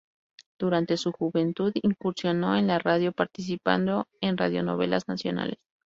[0.59, 5.59] Durante su juventud incursionó en la radio participando en radionovelas nacionales.